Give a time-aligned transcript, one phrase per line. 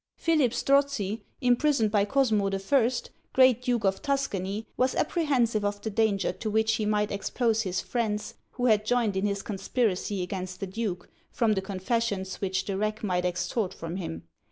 [0.15, 5.91] Philip Strozzi, imprisoned by Cosmo the First, Great Duke of Tuscany, was apprehensive of the
[5.91, 10.59] danger to which he might expose his friends who had joined in his conspiracy against
[10.59, 14.23] the duke, from the confessions which the rack might extort from him.